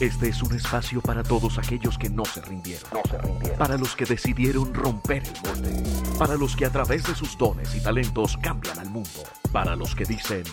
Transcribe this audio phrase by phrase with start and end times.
[0.00, 2.88] este es un espacio para todos aquellos que no se rindieron.
[2.92, 3.58] No se rindieron.
[3.58, 5.82] Para los que decidieron romper el molde.
[6.18, 9.22] Para los que a través de sus dones y talentos cambian al mundo.
[9.52, 10.44] Para los que dicen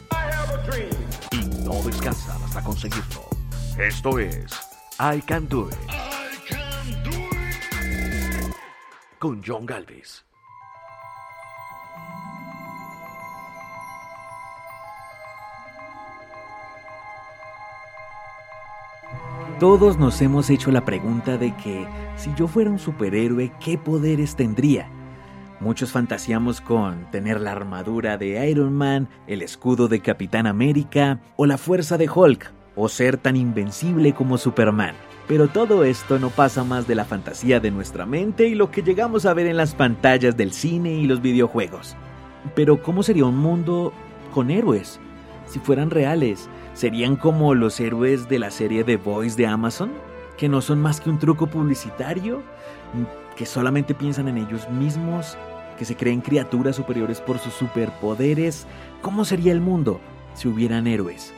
[1.32, 3.30] y no descansan hasta conseguirlo.
[3.78, 4.52] Esto es
[5.00, 5.76] I Can Do It.
[5.90, 8.54] I can do it.
[9.20, 10.26] Con John Galvez.
[19.60, 21.88] Todos nos hemos hecho la pregunta de que
[22.18, 24.90] si yo fuera un superhéroe, ¿qué poderes tendría?
[25.60, 31.46] Muchos fantaseamos con tener la armadura de Iron Man, el escudo de Capitán América o
[31.46, 34.96] la fuerza de Hulk, o ser tan invencible como Superman.
[35.28, 38.84] Pero todo esto no pasa más de la fantasía de nuestra mente y lo que
[38.84, 41.96] llegamos a ver en las pantallas del cine y los videojuegos.
[42.56, 43.94] Pero ¿cómo sería un mundo
[44.34, 45.00] con héroes?
[45.46, 49.92] Si fueran reales, ¿Serían como los héroes de la serie The Voice de Amazon?
[50.38, 52.42] ¿Que no son más que un truco publicitario?
[53.36, 55.38] ¿Que solamente piensan en ellos mismos?
[55.78, 58.66] ¿Que se creen criaturas superiores por sus superpoderes?
[59.02, 60.02] ¿Cómo sería el mundo
[60.34, 61.32] si hubieran héroes?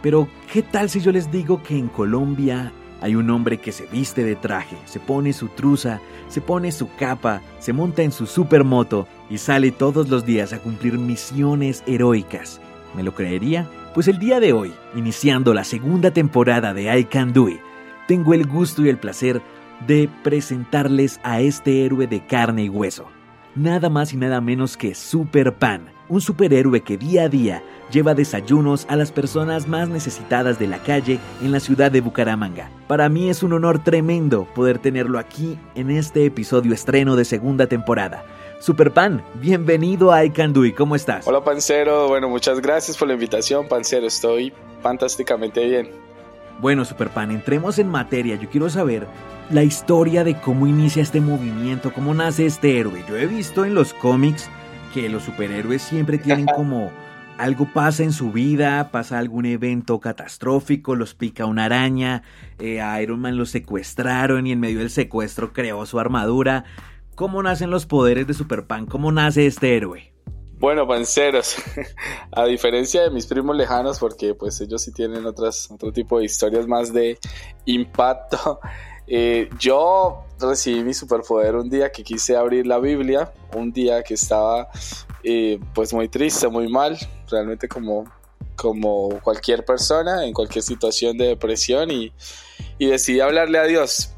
[0.00, 3.86] Pero, ¿qué tal si yo les digo que en Colombia hay un hombre que se
[3.86, 8.26] viste de traje, se pone su truza, se pone su capa, se monta en su
[8.26, 12.60] supermoto y sale todos los días a cumplir misiones heroicas?
[12.96, 13.68] ¿Me lo creería?
[13.94, 17.58] Pues el día de hoy, iniciando la segunda temporada de I Can Do It,
[18.06, 19.40] tengo el gusto y el placer
[19.86, 23.06] de presentarles a este héroe de carne y hueso.
[23.54, 28.14] Nada más y nada menos que Super Pan, un superhéroe que día a día lleva
[28.14, 32.70] desayunos a las personas más necesitadas de la calle en la ciudad de Bucaramanga.
[32.88, 37.66] Para mí es un honor tremendo poder tenerlo aquí en este episodio estreno de segunda
[37.66, 38.24] temporada.
[38.60, 40.74] Superpan, bienvenido a I Can Do It.
[40.74, 41.28] ¿Cómo estás?
[41.28, 42.08] Hola, Pancero.
[42.08, 44.06] Bueno, muchas gracias por la invitación, Pancero.
[44.06, 44.52] Estoy
[44.82, 45.90] fantásticamente bien.
[46.58, 48.34] Bueno, Superpan, entremos en materia.
[48.34, 49.06] Yo quiero saber
[49.50, 53.04] la historia de cómo inicia este movimiento, cómo nace este héroe.
[53.08, 54.50] Yo he visto en los cómics
[54.92, 56.90] que los superhéroes siempre tienen como
[57.38, 62.22] algo pasa en su vida, pasa algún evento catastrófico, los pica una araña,
[62.58, 66.64] eh, a Iron Man lo secuestraron y en medio del secuestro creó su armadura.
[67.18, 68.86] ¿Cómo nacen los poderes de Superpan?
[68.86, 70.14] ¿Cómo nace este héroe?
[70.60, 71.56] Bueno, panceros,
[72.30, 76.26] a diferencia de mis primos lejanos, porque pues ellos sí tienen otras, otro tipo de
[76.26, 77.18] historias más de
[77.64, 78.60] impacto,
[79.08, 84.14] eh, yo recibí mi superpoder un día que quise abrir la Biblia, un día que
[84.14, 84.68] estaba
[85.24, 86.96] eh, pues muy triste, muy mal,
[87.28, 88.04] realmente como,
[88.54, 92.12] como cualquier persona en cualquier situación de depresión y,
[92.78, 94.14] y decidí hablarle a Dios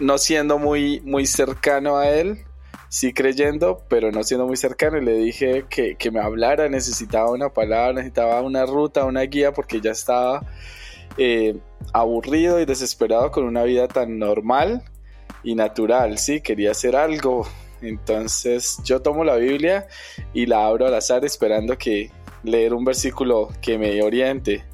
[0.00, 2.44] no siendo muy, muy cercano a él,
[2.88, 4.98] sí creyendo, pero no siendo muy cercano.
[4.98, 9.80] Y le dije que, me hablara, necesitaba una palabra, necesitaba una ruta, una guía, porque
[9.80, 10.42] ya estaba
[11.16, 11.56] eh,
[11.92, 14.82] aburrido y desesperado con una vida tan normal
[15.44, 17.46] y natural, sí, quería hacer algo.
[17.82, 19.86] Entonces yo tomo la Biblia
[20.32, 22.10] y la abro al azar esperando que
[22.42, 24.64] leer un versículo que me oriente.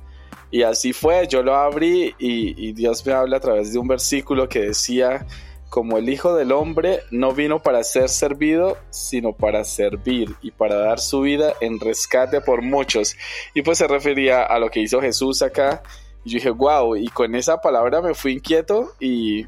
[0.51, 4.49] Y así fue, yo lo abrí y, Dios me habla a través de un versículo
[4.49, 5.27] que decía,
[5.69, 10.75] como el Hijo del Hombre no vino para ser servido, sino para servir y para
[10.77, 13.17] dar su vida en rescate por muchos.
[13.55, 15.83] Y pues se refería a lo que hizo Jesús acá.
[16.25, 19.47] Y yo dije, wow, y con esa palabra me fui inquieto y,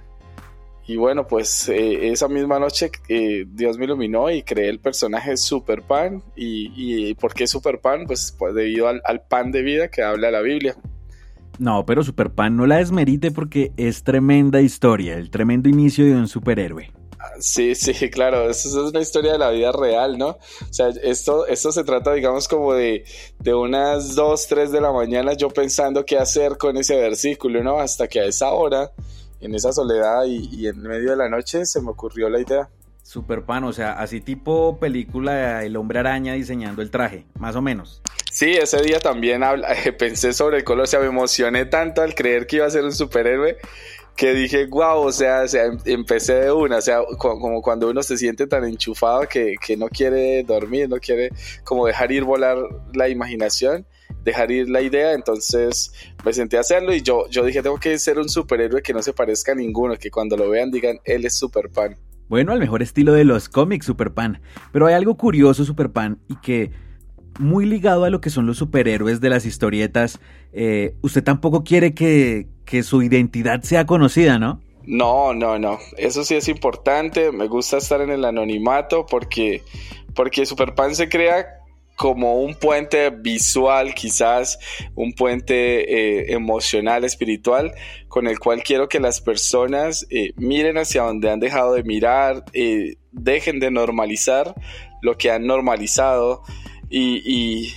[0.86, 5.36] y bueno, pues eh, esa misma noche eh, Dios me iluminó y creé el personaje
[5.36, 6.22] Super Pan.
[6.36, 8.06] ¿Y, y por qué Super Pan?
[8.06, 10.76] Pues, pues debido al, al pan de vida que habla la Biblia.
[11.58, 16.26] No, pero Superpan no la desmerite porque es tremenda historia, el tremendo inicio de un
[16.26, 16.90] superhéroe.
[17.38, 20.28] Sí, sí, claro, eso es una historia de la vida real, ¿no?
[20.28, 23.04] O sea, esto, esto se trata, digamos, como de,
[23.38, 27.78] de unas 2, 3 de la mañana yo pensando qué hacer con ese versículo, ¿no?
[27.78, 28.90] Hasta que a esa hora,
[29.42, 32.68] en esa soledad y, y en medio de la noche, se me ocurrió la idea.
[33.02, 38.00] Superpan, o sea, así tipo película El hombre araña diseñando el traje, más o menos.
[38.30, 39.42] Sí, ese día también
[39.98, 42.84] pensé sobre el color, o sea, me emocioné tanto al creer que iba a ser
[42.84, 43.58] un superhéroe
[44.16, 48.16] que dije, wow, o sea, em, empecé de una, o sea, como cuando uno se
[48.16, 51.30] siente tan enchufado que, que no quiere dormir, no quiere
[51.64, 52.56] como dejar ir volar
[52.94, 53.86] la imaginación,
[54.24, 55.92] dejar ir la idea, entonces
[56.24, 59.02] me senté a hacerlo y yo, yo dije, tengo que ser un superhéroe que no
[59.02, 61.96] se parezca a ninguno, que cuando lo vean digan, él es Superpan.
[62.28, 64.40] Bueno, al mejor estilo de los cómics Superpan,
[64.72, 66.70] pero hay algo curioso Superpan y que
[67.38, 70.20] muy ligado a lo que son los superhéroes de las historietas,
[70.52, 74.60] eh, usted tampoco quiere que, que su identidad sea conocida, ¿no?
[74.84, 75.78] No, no, no.
[75.96, 77.32] Eso sí es importante.
[77.32, 79.62] Me gusta estar en el anonimato porque,
[80.14, 81.61] porque Superpan se crea
[82.02, 84.58] como un puente visual, quizás
[84.96, 85.54] un puente
[85.84, 87.74] eh, emocional, espiritual,
[88.08, 92.44] con el cual quiero que las personas eh, miren hacia donde han dejado de mirar,
[92.54, 94.52] eh, dejen de normalizar
[95.00, 96.42] lo que han normalizado
[96.90, 97.72] y,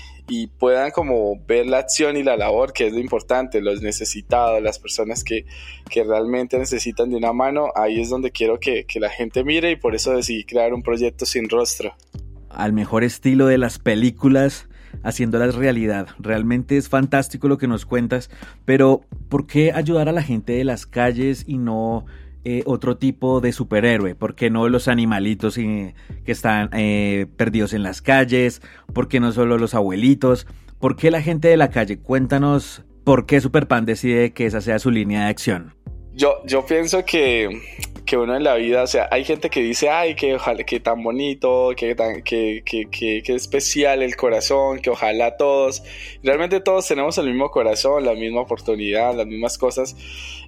[0.57, 4.79] puedan como ver la acción y la labor, que es lo importante, los necesitados, las
[4.79, 5.45] personas que,
[6.03, 9.75] realmente necesitan de una mano, ahí es donde quiero que, que la gente mire y
[9.75, 11.93] por eso decidí crear un proyecto sin rostro
[12.55, 14.67] al mejor estilo de las películas,
[15.03, 16.07] haciéndolas realidad.
[16.19, 18.29] Realmente es fantástico lo que nos cuentas,
[18.65, 22.05] pero ¿por qué ayudar a la gente de las calles y no
[22.43, 24.15] eh, otro tipo de superhéroe?
[24.15, 25.93] ¿Por qué no los animalitos que
[26.25, 28.61] están eh, perdidos en las calles?
[28.93, 30.47] ¿Por qué no solo los abuelitos?
[30.79, 31.97] ¿Por qué la gente de la calle?
[31.97, 35.73] Cuéntanos por qué Superpan decide que esa sea su línea de acción.
[36.13, 37.61] Yo, yo pienso que
[38.05, 41.71] que uno en la vida, o sea, hay gente que dice, ay, que tan bonito,
[41.75, 45.83] que, tan, que, que, especial el corazón, que ojalá todos,
[46.23, 49.95] realmente todos tenemos el mismo corazón, la misma oportunidad, las mismas cosas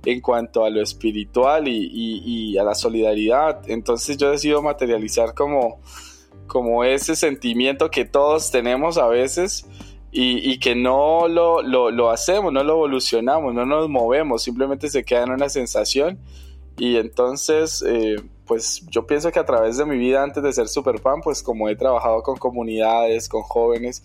[0.06, 3.62] en cuanto a lo espiritual y, y, a la solidaridad.
[3.68, 5.82] Entonces yo decido materializar como,
[6.46, 9.66] como ese sentimiento que todos tenemos a veces.
[10.10, 14.90] Y, y, que no lo, lo, lo, hacemos, no lo evolucionamos, no nos movemos, simplemente
[14.90, 16.18] se queda en una sensación
[16.78, 18.16] y entonces, eh,
[18.46, 21.68] pues yo pienso que a través de mi vida antes de ser Superpan, pues como
[21.70, 24.04] he trabajado con comunidades, con jóvenes,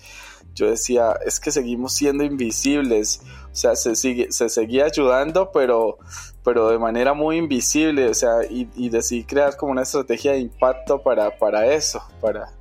[0.55, 3.23] yo decía, es que seguimos siendo invisibles,
[3.53, 5.99] o sea, se, sigue, se seguía ayudando, pero,
[6.45, 10.41] pero de manera muy invisible, o sea, y, y decidí crear como una estrategia de
[10.41, 12.53] impacto para, para eso, para,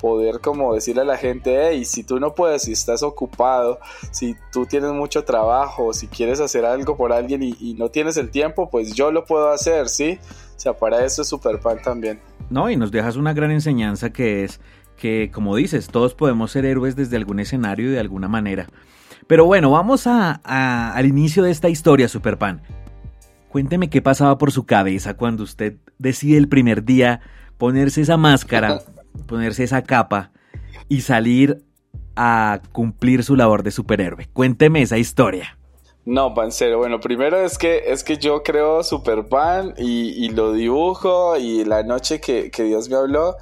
[0.00, 3.78] poder como decirle a la gente, hey, si tú no puedes, si estás ocupado,
[4.10, 8.30] si tú tienes mucho trabajo, si quieres hacer algo por alguien y, no tienes el
[8.30, 10.18] tiempo, pues yo lo puedo hacer, ¿sí?
[10.56, 12.20] O sea, para eso es Superpan también.
[12.50, 14.60] No, y nos dejas una gran enseñanza que es
[14.96, 18.66] que, como dices, todos podemos ser héroes desde algún escenario y de alguna manera.
[19.26, 20.40] Pero bueno, vamos a,
[20.90, 22.62] al inicio de esta historia, Superpan.
[23.48, 27.20] Cuénteme qué pasaba por su cabeza cuando usted decide el primer día
[27.56, 28.80] ponerse esa máscara
[29.30, 30.32] ponerse esa capa
[30.88, 31.64] y salir
[32.16, 34.28] a cumplir su labor de superhéroe.
[34.32, 35.56] Cuénteme esa historia.
[36.04, 41.36] No, Pancero, bueno, primero es que, es que yo creo Superpan y, y lo dibujo
[41.36, 43.36] y la noche que, que, Dios me habló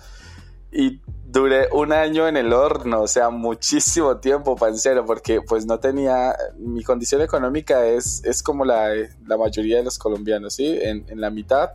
[0.70, 5.78] y duré un año en el horno, o sea, muchísimo tiempo, Pancero, porque pues no
[5.78, 8.90] tenía, mi condición económica es, es como la,
[9.26, 10.78] la mayoría de los colombianos, ¿sí?
[10.82, 11.70] En la mitad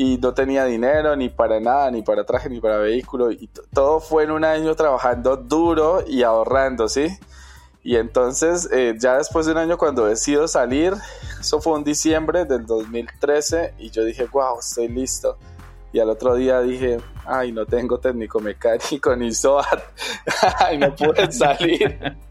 [0.00, 3.32] y no tenía dinero ni para nada, ni para traje, ni para vehículo.
[3.32, 7.08] Y todo fue en un año trabajando duro y ahorrando, ¿sí?
[7.82, 10.94] Y entonces, eh, ya después de un año cuando decido salir,
[11.40, 15.36] eso fue un diciembre del 2013, y yo dije, wow, estoy listo.
[15.92, 19.82] Y al otro día dije, ay, no tengo técnico mecánico ni SOAT,
[20.60, 21.98] ay, no pude salir.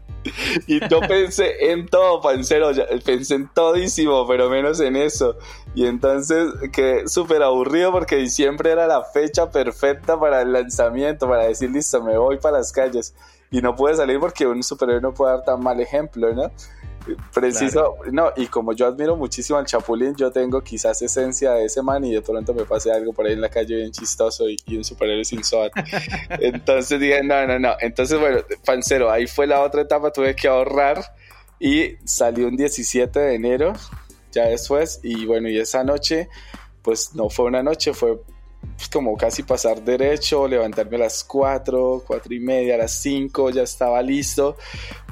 [0.66, 2.70] y yo pensé en todo, pancero,
[3.04, 5.36] pensé en todísimo, pero menos en eso.
[5.74, 11.44] Y entonces quedé súper aburrido porque diciembre era la fecha perfecta para el lanzamiento, para
[11.44, 13.14] decir, listo, me voy para las calles.
[13.50, 16.50] Y no pude salir porque un superhéroe no puede dar tan mal ejemplo, ¿no?
[17.32, 21.82] Preciso, no, y como yo admiro muchísimo al Chapulín, yo tengo quizás esencia de ese
[21.82, 24.58] man y de pronto me pase algo por ahí en la calle bien chistoso y,
[24.76, 25.72] un superhéroe sin SWAT.
[26.40, 27.74] Entonces dije, no, no, no.
[27.80, 31.02] Entonces, bueno, pancero, ahí fue la otra etapa, tuve que ahorrar
[31.58, 33.72] y salió un 17 de enero,
[34.32, 36.28] ya después, y bueno, y esa noche,
[36.82, 38.18] pues no fue una noche, fue
[38.92, 43.62] como casi pasar derecho, levantarme a las 4, 4 y media, a las 5 ya
[43.62, 44.56] estaba listo,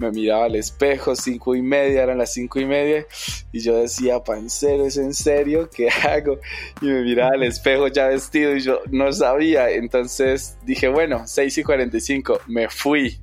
[0.01, 3.07] me miraba al espejo, 5 y media, eran las 5 y media,
[3.53, 5.69] y yo decía, pancero, ¿es en serio?
[5.71, 6.39] ¿Qué hago?
[6.81, 11.59] Y me miraba al espejo ya vestido y yo no sabía, entonces dije, bueno, 6
[11.59, 13.21] y 45, me fui.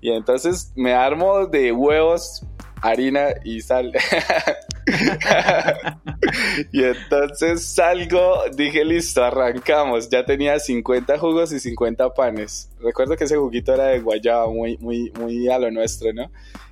[0.00, 2.44] Y entonces me armo de huevos,
[2.82, 3.92] harina y sal.
[6.72, 10.10] y entonces salgo, dije listo, arrancamos.
[10.10, 12.70] Ya tenía 50 jugos y 50 panes.
[12.80, 16.30] Recuerdo que ese juguito era de guayaba, muy, muy, muy a lo nuestro, ¿no?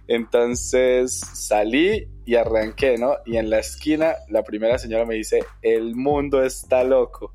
[0.09, 3.17] Entonces salí y arranqué, ¿no?
[3.25, 7.35] Y en la esquina la primera señora me dice, el mundo está loco.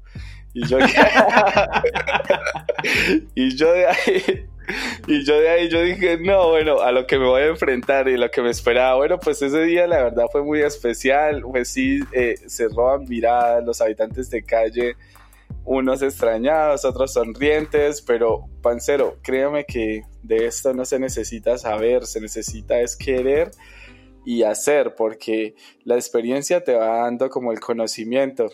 [0.53, 0.77] Y yo,
[3.35, 4.47] y yo de ahí
[5.07, 8.07] Y yo de ahí yo dije, no, bueno, a lo que me voy a enfrentar
[8.07, 8.95] y lo que me esperaba.
[8.95, 11.41] Bueno, pues ese día la verdad fue muy especial.
[11.41, 14.95] Pues sí, eh, se roban miradas los habitantes de calle,
[15.63, 22.21] unos extrañados, otros sonrientes, pero Pancero, créame que de esto no se necesita saber, se
[22.21, 23.51] necesita es querer
[24.25, 28.49] y hacer, porque la experiencia te va dando como el conocimiento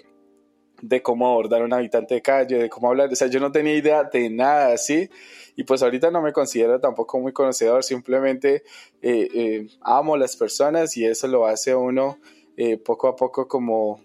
[0.81, 3.09] de cómo abordar a un habitante de calle, de cómo hablar.
[3.11, 5.09] O sea, yo no tenía idea de nada así.
[5.55, 8.63] Y pues ahorita no me considero tampoco muy conocedor, simplemente
[9.01, 12.17] eh, eh, amo las personas y eso lo hace uno
[12.57, 14.01] eh, poco a poco como,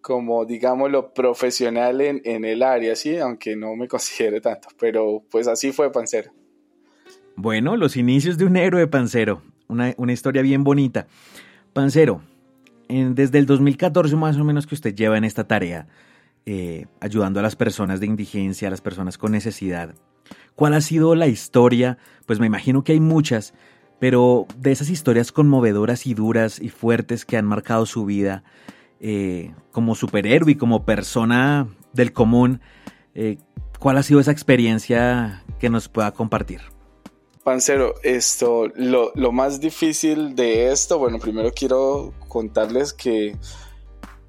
[0.00, 3.18] como digámoslo, profesional en, en el área, ¿sí?
[3.18, 6.32] Aunque no me considere tanto, pero pues así fue Pancero.
[7.36, 11.06] Bueno, los inicios de un héroe Pancero, una, una historia bien bonita.
[11.72, 12.22] Pancero,
[13.14, 15.86] desde el 2014 más o menos que usted lleva en esta tarea,
[16.46, 19.94] eh, ayudando a las personas de indigencia, a las personas con necesidad.
[20.54, 21.98] ¿Cuál ha sido la historia?
[22.26, 23.54] Pues me imagino que hay muchas,
[23.98, 28.42] pero de esas historias conmovedoras y duras y fuertes que han marcado su vida
[29.00, 32.60] eh, como superhéroe y como persona del común,
[33.14, 33.38] eh,
[33.78, 36.71] ¿cuál ha sido esa experiencia que nos pueda compartir?
[37.44, 43.36] Pancero, esto, lo, lo, más difícil de esto, bueno, primero quiero contarles que,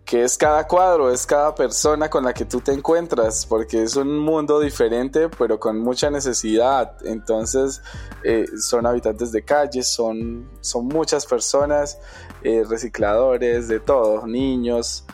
[0.03, 3.95] que es cada cuadro, es cada persona con la que tú te encuentras, porque es
[3.95, 6.95] un mundo diferente, pero con mucha necesidad.
[7.05, 7.81] Entonces,
[8.23, 11.99] eh, son habitantes de calles, son, son muchas personas,
[12.43, 15.05] eh, recicladores, de todo, niños.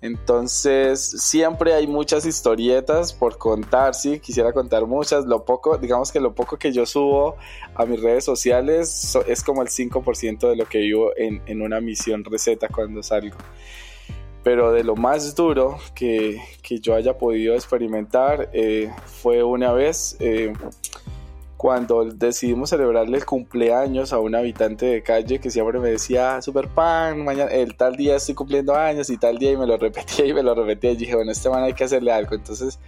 [0.00, 5.24] Entonces, siempre hay muchas historietas por contar, sí, quisiera contar muchas.
[5.26, 7.36] Lo poco, digamos que lo poco que yo subo
[7.74, 12.24] a mis redes sociales es como el 5% de lo que vivo en, una misión
[12.24, 13.36] receta cuando salgo.
[14.44, 16.40] Pero de lo más duro que,
[16.80, 20.16] yo haya podido experimentar eh, fue una vez.
[20.20, 20.52] Eh,
[21.58, 26.68] cuando decidimos celebrarle el cumpleaños a un habitante de calle que siempre me decía, super
[26.68, 30.24] pan, mañana, el tal día estoy cumpliendo años y tal día y me lo repetía
[30.24, 30.92] y me lo repetía.
[30.92, 32.36] Y dije, bueno, este man hay que hacerle algo.
[32.36, 32.78] Entonces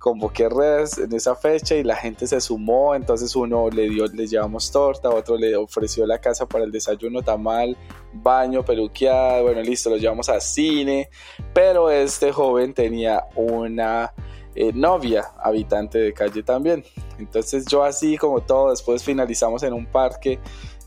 [0.00, 4.26] convoqué redes en esa fecha y la gente se sumó, entonces uno le dio, le
[4.26, 7.76] llevamos torta, otro le ofreció la casa para el desayuno, tamal,
[8.12, 11.08] baño, peluqueada, bueno, listo, lo llevamos a cine,
[11.54, 14.12] pero este joven tenía una
[14.60, 16.82] eh, novia, habitante de calle también.
[17.20, 20.40] Entonces yo así como todo, después finalizamos en un parque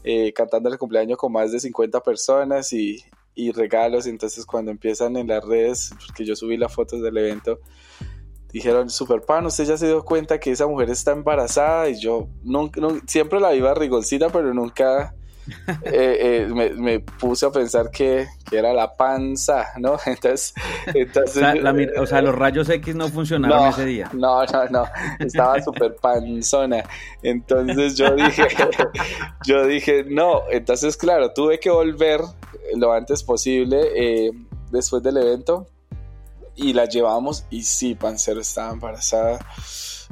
[0.04, 3.02] eh, cantando el cumpleaños con más de 50 personas y,
[3.34, 4.08] y regalos.
[4.08, 7.62] Entonces cuando empiezan en las redes, porque yo subí las fotos del evento,
[8.52, 12.28] dijeron, super pan, usted ya se dio cuenta que esa mujer está embarazada y yo
[12.44, 15.16] nunca, siempre la vi barrigoncita, pero nunca
[15.86, 19.98] eh, eh, me, puse a pensar que, era la panza, ¿no?
[20.06, 20.54] Entonces,
[20.94, 21.44] entonces
[21.98, 24.10] o, sea, los rayos X no funcionaron ese día.
[24.14, 24.84] No, no, no,
[25.20, 26.84] estaba súper panzona.
[27.24, 28.48] Entonces yo dije,
[29.46, 32.20] yo dije, no, entonces claro, tuve que volver
[32.76, 34.32] lo antes posible eh,
[34.70, 35.68] después del evento
[36.56, 39.40] y la llevamos y sí, Pancero estaba embarazada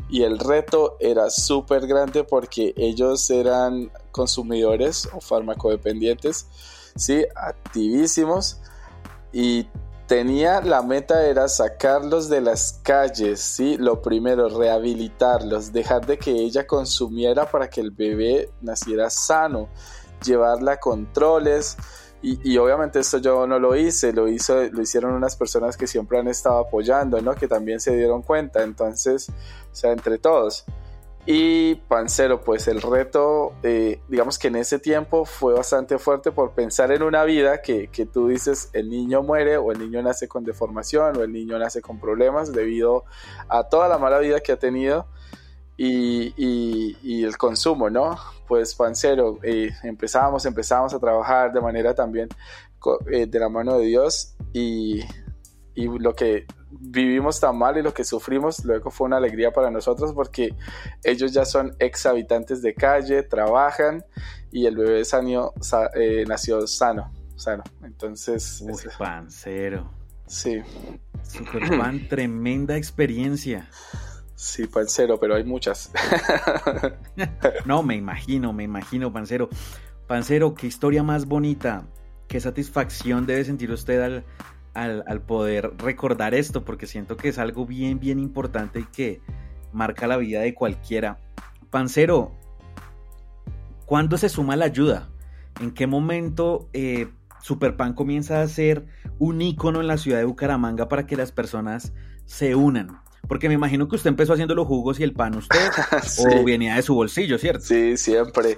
[0.07, 6.47] y el reto era súper grande porque ellos eran consumidores o farmacodependientes,
[6.95, 7.25] ¿sí?
[7.35, 8.59] activísimos
[9.31, 9.67] y
[10.09, 13.77] tenía la meta era sacarlos de las calles, ¿sí?
[13.77, 19.69] Lo primero, rehabilitarlos, dejar de que ella consumiera para que el bebé naciera sano,
[20.25, 21.77] llevarla a controles,
[22.21, 26.19] y, obviamente esto yo no lo hice, lo, hizo, lo hicieron unas personas que siempre
[26.19, 27.33] han estado apoyando, ¿no?
[27.33, 30.65] Que también se dieron cuenta, entonces, o sea, entre todos.
[31.25, 36.51] Y Pancero, pues el reto, eh, digamos que en ese tiempo fue bastante fuerte por
[36.51, 40.27] pensar en una vida que, que, tú dices, el niño muere o el niño nace
[40.27, 43.05] con deformación o el niño nace con problemas debido
[43.47, 45.07] a toda la mala vida que ha tenido
[45.79, 48.17] y, el consumo, ¿no?
[48.49, 52.27] Pues Pancero, eh, empezamos, empezamos a trabajar de manera también
[53.11, 55.03] eh, de la mano de Dios y,
[55.75, 60.13] lo que vivimos tan mal y lo que sufrimos luego fue una alegría para nosotros
[60.13, 60.55] porque
[61.03, 64.03] ellos ya son ex habitantes de calle, trabajan
[64.51, 65.53] y el bebé sano,
[65.93, 67.63] eh, nació sano, sano.
[67.83, 68.61] Entonces...
[68.61, 69.91] Uy, pancero.
[70.25, 70.59] Sí.
[71.21, 73.69] Super pan, tremenda experiencia.
[74.39, 75.91] Sí, Pancero, pero hay muchas.
[77.65, 79.49] no, me imagino, me imagino, Pancero.
[80.07, 81.89] Pancero, qué historia más bonita,
[82.29, 84.23] qué satisfacción debe sentir usted
[84.73, 89.21] al, al, poder recordar esto, porque siento que es algo bien, bien importante y que
[89.73, 91.19] marca la vida de cualquiera.
[91.69, 92.31] Pancero,
[93.85, 95.09] ¿cuándo se suma la ayuda?
[95.59, 97.09] ¿En qué momento eh,
[97.41, 98.85] Superpan comienza a ser
[99.17, 101.91] un ícono en la ciudad de Bucaramanga para que las personas
[102.23, 103.01] se unan?
[103.27, 105.59] Porque me imagino que usted empezó haciendo los jugos y el pan usted,
[106.39, 107.63] o venía de su bolsillo, ¿cierto?
[107.63, 108.57] Sí, siempre,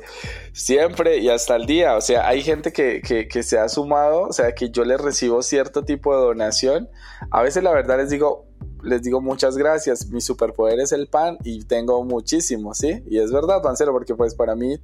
[0.53, 1.96] siempre y hasta el día.
[1.96, 5.00] O sea, hay gente que, que, que se ha sumado, o sea, que yo les
[5.00, 6.89] recibo cierto tipo de donación.
[7.32, 8.46] A veces la verdad les digo,
[8.84, 13.03] les digo muchas gracias, mi superpoder es el pan y tengo muchísimo, ¿sí?
[13.08, 14.80] Y es verdad, pancero, porque pues para mí,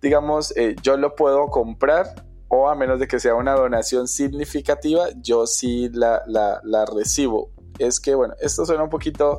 [0.00, 5.06] digamos, eh, yo lo puedo comprar o a menos de que sea una donación significativa,
[5.22, 7.50] yo sí la, la, recibo.
[7.80, 9.38] Es que, bueno, esto suena un poquito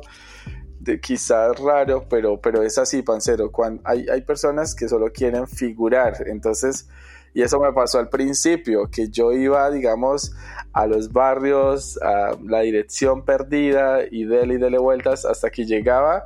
[0.80, 3.50] de quizás raro, pero, pero es así, pancero.
[3.52, 6.88] Cuando hay, hay personas que solo quieren figurar, entonces,
[7.34, 10.34] y eso me pasó al principio, que yo iba, digamos,
[10.72, 16.24] a los barrios, a la dirección perdida y dele y dele vueltas hasta que llegaba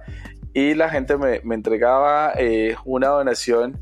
[0.56, 3.78] y la gente me, me entregaba eh, una donación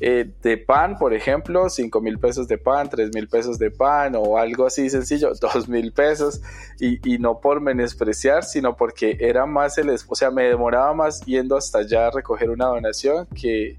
[0.00, 4.14] eh, de pan, por ejemplo, 5 mil pesos de pan, 3 mil pesos de pan
[4.16, 6.40] o algo así sencillo, 2 mil pesos
[6.78, 11.20] y, y, no por menospreciar, sino porque era más el, o sea, me demoraba más
[11.22, 13.76] yendo hasta allá a recoger una donación que,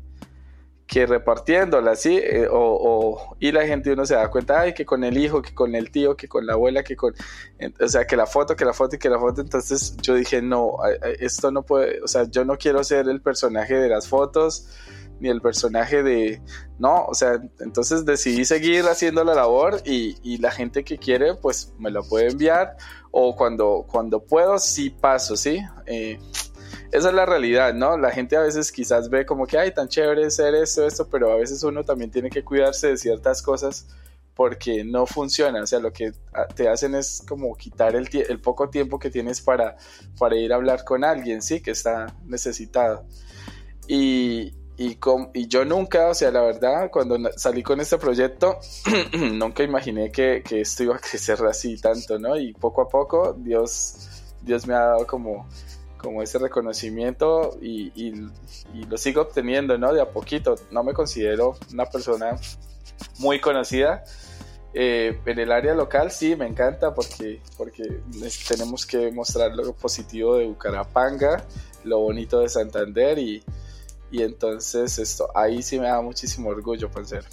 [0.85, 2.17] que repartiéndola, ¿sí?
[2.17, 5.53] Eh, o, y la gente uno se da cuenta, ay, que con el hijo, que
[5.53, 7.13] con el tío, que con la abuela, que con,
[7.79, 10.41] o sea, que la foto, que la foto y que la foto, entonces yo dije,
[10.41, 10.77] no,
[11.19, 14.67] esto no puede, o sea, yo no quiero ser el personaje de las fotos,
[15.19, 16.41] ni el personaje de...
[16.77, 21.35] No, o sea, entonces decidí seguir haciendo la labor y, y, la gente que quiere,
[21.35, 22.77] pues me lo puede enviar
[23.11, 25.59] o cuando, cuando puedo, sí paso, ¿sí?
[25.85, 26.19] Eh,
[26.91, 27.97] esa es la realidad, ¿no?
[27.97, 31.31] La gente a veces quizás ve como que, ay, tan chévere ser esto, esto, pero
[31.31, 33.87] a veces uno también tiene que cuidarse de ciertas cosas
[34.39, 36.13] porque no funciona, o sea, lo que
[36.55, 39.75] te hacen es como quitar el, el poco tiempo que tienes para,
[40.17, 41.61] para ir a hablar con alguien, ¿sí?
[41.61, 43.05] Que está necesitado.
[43.85, 44.97] Y, y,
[45.33, 48.59] y yo nunca, o sea, la verdad, cuando salí con este proyecto,
[49.13, 52.37] nunca imaginé que, que, esto iba a crecer así tanto, ¿no?
[52.37, 54.07] Y poco a poco Dios,
[54.41, 55.49] Dios me ha dado como,
[55.97, 58.13] como ese reconocimiento y, y,
[58.85, 59.93] lo sigo obteniendo, ¿no?
[59.93, 60.55] De a poquito.
[60.71, 62.37] No me considero una persona
[63.17, 64.05] muy conocida.
[64.73, 67.83] Eh, en el área local sí, me encanta porque, porque
[68.47, 71.43] tenemos que mostrar lo positivo de Bucarapanga,
[71.83, 73.43] lo bonito de Santander y,
[74.11, 77.25] y entonces esto, ahí sí me da muchísimo orgullo, Pancero.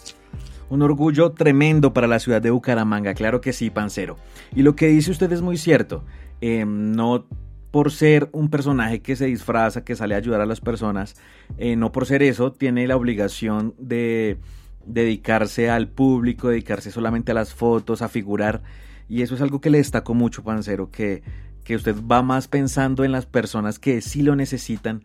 [0.69, 4.17] Un orgullo tremendo para la ciudad de Bucaramanga, claro que sí, Pancero.
[4.55, 6.05] Y lo que dice usted es muy cierto.
[6.41, 7.27] Em, no
[7.71, 11.17] por ser un personaje que se disfraza, que sale a ayudar a las personas,
[11.59, 14.39] eh, no por ser eso, tiene la obligación de
[14.87, 18.62] dedicarse al público, dedicarse solamente a las fotos, a figurar.
[19.09, 21.23] Y eso es algo que le destaco mucho, Pancero, que,
[21.65, 25.05] que usted va más pensando en las personas que sí lo necesitan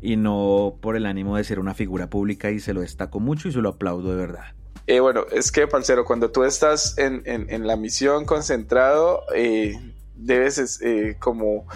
[0.00, 3.48] y no por el ánimo de ser una figura pública y se lo destaco mucho
[3.48, 4.44] y se lo aplaudo de verdad.
[4.86, 9.78] Eh, bueno, es que, Pancero, cuando tú estás en, en, la misión concentrado, eh,
[10.16, 11.66] debes eh, como,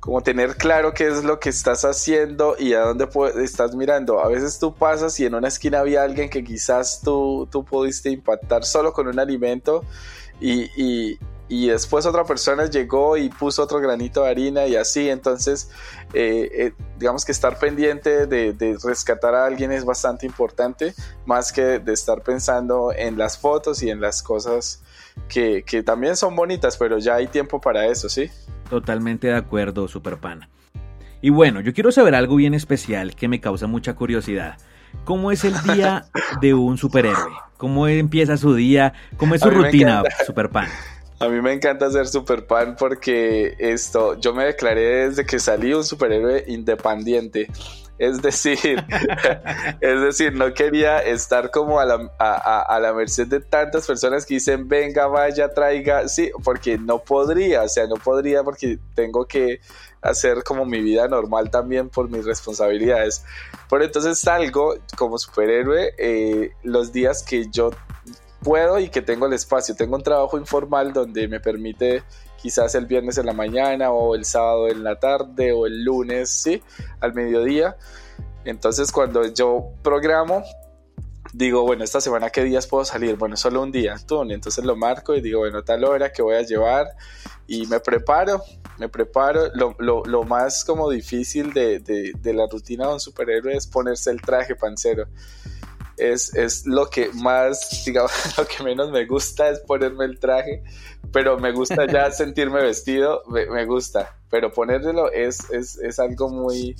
[0.00, 3.08] como tener claro qué es lo que estás haciendo y a dónde
[3.44, 4.18] estás mirando.
[4.18, 8.10] A veces tú pasas y en una esquina había alguien que quizás tú, tú pudiste
[8.10, 9.84] impactar solo con un alimento
[10.40, 11.20] y, y
[11.66, 15.68] después otra persona llegó y puso otro granito de harina y así, entonces
[16.12, 20.94] eh, eh, digamos que estar pendiente de, rescatar a alguien es bastante importante,
[21.26, 24.84] más que de estar pensando en las fotos y en las cosas
[25.28, 28.30] que, que también son bonitas, pero ya hay tiempo para eso, ¿sí?
[28.68, 30.48] Totalmente de acuerdo, Superpana.
[31.20, 34.56] Y bueno, yo quiero saber algo bien especial que me causa mucha curiosidad.
[35.04, 36.06] ¿Cómo es el día
[36.40, 37.32] de un superhéroe?
[37.56, 38.94] ¿Cómo empieza su día?
[39.16, 40.68] ¿Cómo es su rutina, Superpan?
[41.22, 45.74] A mí me encanta ser super pan porque esto, yo me declaré desde que salí
[45.74, 47.46] un superhéroe independiente.
[47.98, 48.82] Es decir,
[49.82, 54.32] es decir, no quería estar como a la, a, la merced de tantas personas que
[54.32, 59.60] dicen, venga, vaya, traiga, sí, porque no podría, o sea, no podría porque tengo que
[60.00, 63.26] hacer como mi vida normal también por mis responsabilidades.
[63.68, 67.72] Por entonces salgo como superhéroe eh, los días que yo
[68.42, 69.74] puedo y que tengo el espacio.
[69.74, 72.02] Tengo un trabajo informal donde me permite
[72.40, 76.30] quizás el viernes en la mañana o el sábado en la tarde o el lunes,
[76.30, 76.62] sí,
[77.00, 77.76] al mediodía.
[78.44, 80.42] Entonces cuando yo programo,
[81.32, 84.76] digo, bueno, esta semana qué días puedo salir, bueno, solo un día, tú, entonces lo
[84.76, 86.96] marco y digo, bueno, tal hora que voy a llevar
[87.46, 88.42] y me preparo,
[88.78, 93.66] me preparo, lo, más como difícil de, de, de, la rutina de un superhéroe es
[93.66, 95.06] ponerse el traje pancero
[96.00, 100.62] es, lo que más, digamos, lo que menos me gusta es ponerme el traje,
[101.12, 106.74] pero me gusta ya sentirme vestido, me, gusta, pero ponérmelo es, es, algo muy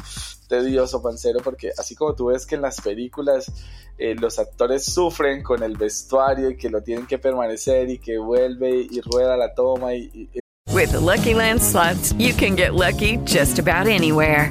[0.48, 3.52] tedioso, pancero, porque así como tú ves que en las películas
[3.98, 8.18] eh, los actores sufren con el vestuario y que lo tienen que permanecer y que
[8.18, 10.30] vuelve y rueda la toma y
[10.72, 14.50] With the Lucky Land slots, you can get lucky just about anywhere.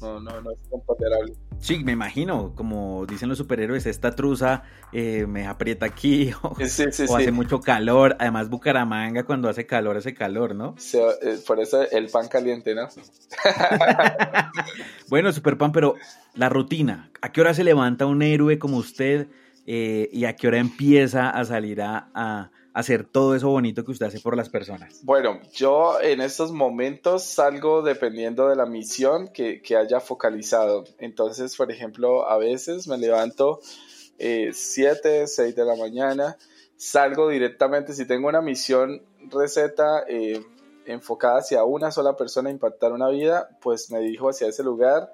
[0.00, 1.32] No, no, no es comparable.
[1.60, 7.32] Sí, me imagino, como dicen los superhéroes, esta truza eh, me aprieta aquí o, hace
[7.32, 8.16] mucho calor.
[8.20, 10.76] Además, Bucaramanga cuando hace calor, hace calor, ¿no?
[10.92, 12.88] Eh, por eso el pan caliente, ¿no?
[15.08, 15.96] bueno, Superpan, pero
[16.34, 19.28] la rutina, ¿a qué hora se levanta un héroe como usted
[19.66, 24.06] eh, y a qué hora empieza a salir a hacer todo eso bonito que usted
[24.06, 25.00] hace por las personas?
[25.02, 30.84] Bueno, yo en estos momentos salgo dependiendo de la misión que, haya focalizado.
[30.98, 33.60] Entonces, por ejemplo, a veces me levanto
[34.18, 36.36] 7, eh, 6 de la mañana,
[36.76, 40.40] salgo directamente, si tengo una misión receta eh,
[40.86, 45.12] enfocada hacia una sola persona, impactar una vida, pues me dirijo hacia ese lugar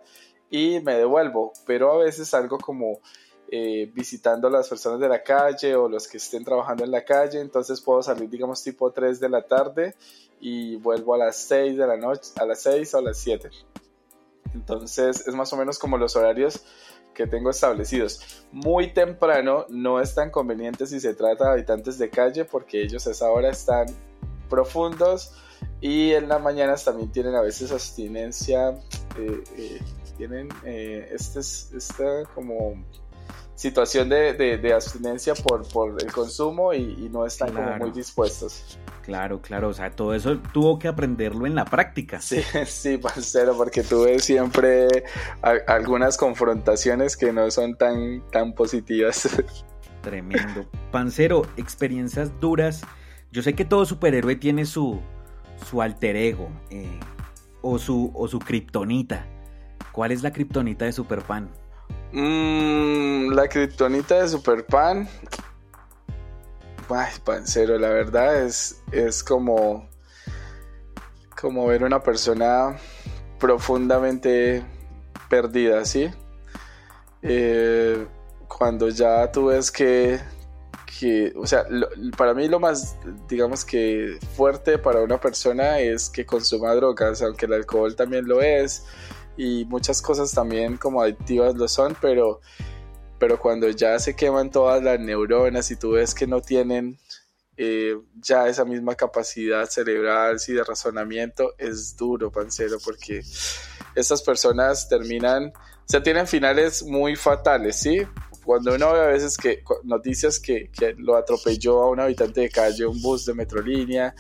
[0.50, 1.52] y me devuelvo.
[1.66, 3.00] Pero a veces salgo como
[3.56, 7.04] eh, visitando a las personas de la calle o los que estén trabajando en la
[7.04, 9.94] calle, entonces puedo salir digamos tipo 3 de la tarde
[10.40, 13.50] y vuelvo a las 6 de la noche, a las 6 o a las 7.
[14.54, 16.64] Entonces es más o menos como los horarios
[17.14, 18.44] que tengo establecidos.
[18.50, 23.06] Muy temprano no es tan conveniente si se trata de habitantes de calle porque ellos
[23.06, 23.86] a esa hora están
[24.50, 25.32] profundos
[25.80, 28.70] y en las mañanas también tienen a veces abstinencia,
[29.16, 29.80] eh, eh,
[30.16, 32.74] tienen este, este como
[33.54, 38.78] situación de, de, abstinencia por, por, el consumo y, no están como muy dispuestos.
[39.02, 42.20] Claro, claro, o sea, todo eso tuvo que aprenderlo en la práctica.
[42.20, 44.88] Sí, sí, parcero, porque tuve siempre
[45.66, 49.28] algunas confrontaciones que no son tan, tan positivas.
[50.02, 50.66] Tremendo.
[50.90, 52.82] Pancero, experiencias duras.
[53.30, 55.00] Yo sé que todo superhéroe tiene su,
[55.68, 57.00] su alter ego eh,
[57.62, 59.26] o su, o su kriptonita.
[59.92, 61.50] ¿Cuál es la kriptonita de Superpan?
[62.16, 65.08] Mmm, la criptonita de Super Pan.
[66.88, 69.88] Ay, pancero, la verdad es, es como,
[71.40, 72.78] como ver una persona
[73.40, 74.62] profundamente
[75.28, 76.08] perdida, ¿sí?
[77.22, 78.06] Eh,
[78.46, 80.20] cuando ya tú ves que,
[80.86, 81.66] que o sea,
[82.16, 82.96] para mí lo más,
[83.28, 88.40] digamos que fuerte para una persona es que consuma drogas, aunque el alcohol también lo
[88.40, 88.84] es,
[89.36, 92.40] y muchas cosas también como adictivas lo son, pero,
[93.18, 96.98] pero cuando ya se queman todas las neuronas y tú ves que no tienen
[97.56, 103.22] eh, ya esa misma capacidad cerebral y de razonamiento, es duro, pancero, porque
[103.94, 108.02] estas personas terminan, o sea, tienen finales muy fatales, ¿sí?
[108.44, 112.50] Cuando uno ve a veces que noticias que, que lo atropelló a un habitante de
[112.50, 114.14] calle, un bus de Metrolínea,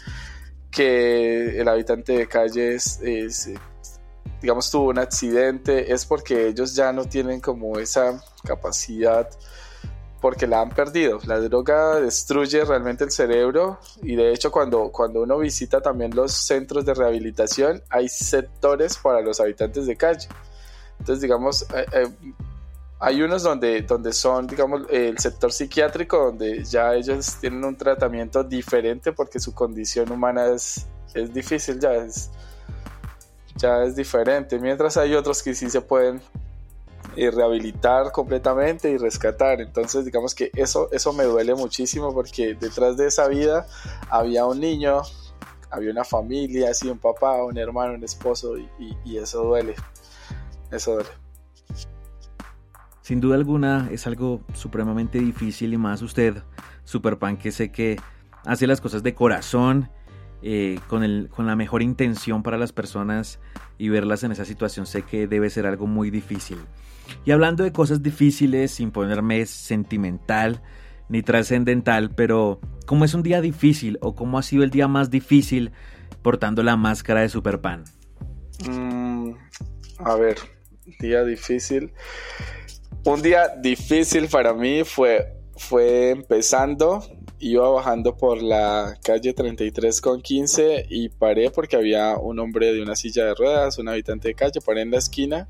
[0.70, 3.50] que el habitante de calle es
[4.44, 9.26] digamos, tuvo un accidente, es porque ellos ya no tienen como esa capacidad
[10.20, 11.18] porque la han perdido.
[11.24, 16.32] La droga destruye realmente el cerebro y de hecho cuando, cuando uno visita también los
[16.34, 20.28] centros de rehabilitación hay sectores para los habitantes de calle.
[20.98, 22.34] Entonces, digamos, eh, eh,
[23.00, 28.44] hay unos donde, donde son, digamos, el sector psiquiátrico, donde ya ellos tienen un tratamiento
[28.44, 32.30] diferente porque su condición humana es, es difícil, ya es,
[33.56, 36.20] ya es diferente, mientras hay otros que sí se pueden
[37.16, 39.60] eh, rehabilitar completamente y rescatar.
[39.60, 43.66] Entonces, digamos que eso, eso me duele muchísimo porque detrás de esa vida
[44.10, 45.02] había un niño,
[45.70, 48.68] había una familia, así un papá, un hermano, un esposo y,
[49.04, 49.74] y eso duele.
[50.70, 51.10] Eso duele.
[53.02, 56.42] Sin duda alguna es algo supremamente difícil y más usted,
[56.84, 58.00] Superpan, que sé que
[58.44, 59.90] hace las cosas de corazón
[60.44, 63.40] eh, con, el, con la mejor intención para las personas
[63.78, 66.58] y verlas en esa situación sé que debe ser algo muy difícil.
[67.24, 70.62] Y hablando de cosas difíciles, sin ponerme sentimental
[71.08, 75.10] ni trascendental, pero ¿Cómo es un día difícil o cómo ha sido el día más
[75.10, 75.72] difícil
[76.22, 77.84] portando la máscara de Superpan?
[78.68, 79.30] Mm,
[79.98, 80.36] a ver,
[81.00, 81.94] día difícil.
[83.04, 87.02] Un día difícil para mí fue, fue empezando.
[87.40, 92.80] Iba bajando por la calle 33 con 15 y paré porque había un hombre de
[92.80, 95.48] una silla de ruedas, un habitante de calle, paré en la esquina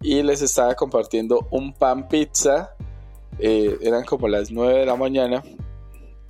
[0.00, 2.74] y les estaba compartiendo un pan pizza.
[3.38, 5.42] Eh, eran como las 9 de la mañana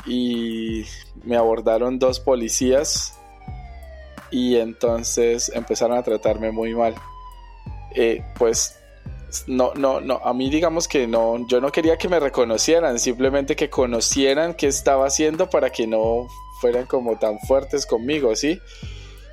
[0.06, 0.85] y
[1.24, 3.18] me abordaron dos policías
[4.30, 6.94] y entonces empezaron a tratarme muy mal.
[7.94, 8.79] Eh, pues
[9.46, 13.56] no, no, no, a mí digamos que no, yo no quería que me reconocieran, simplemente
[13.56, 16.28] que conocieran qué estaba haciendo para que no
[16.60, 18.60] fueran como tan fuertes conmigo, ¿sí?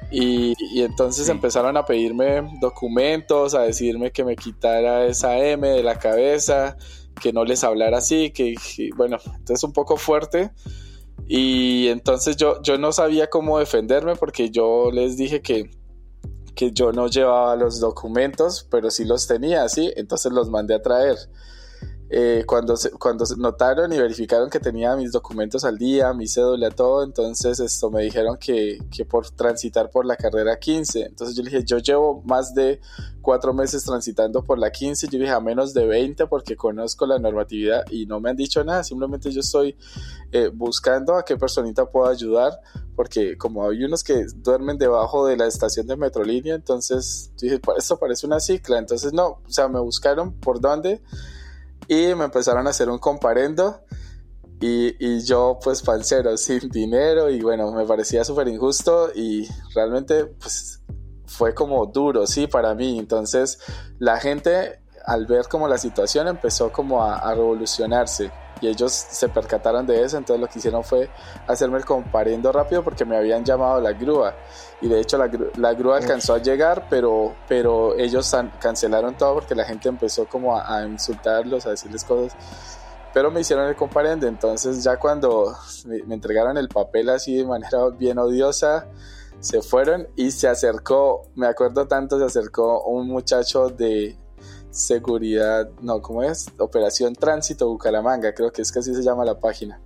[0.10, 6.00] Y, entonces empezaron a pedirme documentos, a decirme que me quitara esa M de la
[6.00, 6.78] cabeza,
[7.22, 8.56] que no les hablara así, que,
[8.96, 10.52] bueno, entonces un poco fuerte.
[11.28, 15.70] Y entonces yo, yo no sabía cómo defenderme porque yo les dije que,
[16.58, 19.94] que yo no llevaba los documentos, pero sí los tenía, ¿sí?
[19.96, 21.16] Entonces los mandé a traer.
[22.10, 26.70] Eh, cuando, se, cuando notaron y verificaron que tenía mis documentos al día, mi cédula,
[26.72, 31.02] todo, entonces esto me dijeron que, que, por transitar por la carrera 15.
[31.02, 32.80] Entonces yo le dije, yo llevo más de
[33.22, 37.20] cuatro meses transitando por la 15, yo dije a menos de 20 porque conozco la
[37.20, 39.76] normatividad y no me han dicho nada, simplemente yo estoy
[40.32, 42.58] eh, buscando a qué personita puedo ayudar,
[42.96, 48.00] porque como hay unos que duermen debajo de la estación de Metrolínea, entonces dije, esto
[48.00, 51.02] parece una cicla, entonces no, o sea, me buscaron por dónde
[51.88, 53.82] y me empezaron a hacer un comparendo
[54.60, 60.26] y, y yo pues falsero, sin dinero y bueno, me parecía súper injusto y realmente
[60.26, 60.82] pues
[61.26, 62.98] fue como duro, sí, para mí.
[62.98, 63.60] Entonces
[64.00, 69.30] la gente al ver como la situación empezó como a, a revolucionarse y ellos se
[69.30, 71.10] percataron de eso, entonces lo que hicieron fue
[71.48, 74.36] hacerme el comparendo rápido porque me habían llamado la grúa.
[74.82, 79.56] Y de hecho la, la grúa alcanzó a llegar, pero, pero ellos cancelaron todo porque
[79.56, 82.38] la gente empezó como a, insultarlos, a decirles cosas,
[83.14, 87.46] pero me hicieron el comparendo, entonces ya cuando me, me entregaron el papel así de
[87.46, 88.88] manera bien odiosa,
[89.40, 94.18] se fueron y se acercó, me acuerdo tanto, se acercó un muchacho de,
[94.78, 96.48] seguridad, no, ¿cómo es?
[96.60, 99.80] Operación Tránsito Bucaramanga, creo que es que así se llama la página.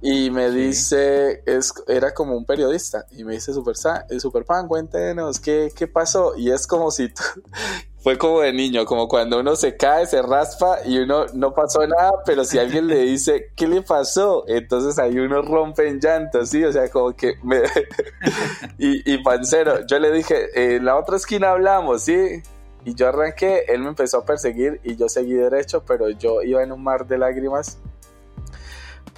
[0.00, 3.74] Y me dice, es, era como un periodista, y me dice, Super,
[4.20, 6.36] Super Pan, cuéntenos, ¿qué, ¿qué pasó?
[6.36, 7.12] Y es como si,
[7.98, 11.84] fue como de niño, como cuando uno se cae, se raspa y uno no pasó
[11.86, 14.44] nada, pero si alguien le dice, ¿qué le pasó?
[14.46, 16.62] Entonces ahí uno rompe en llanto, ¿sí?
[16.64, 17.58] O sea, como que me...
[18.78, 22.42] y, y pancero, yo le dije, en la otra esquina hablamos, ¿sí?
[22.84, 26.62] Y yo arranqué, él me empezó a perseguir y yo seguí derecho, pero yo iba
[26.62, 27.78] en un mar de lágrimas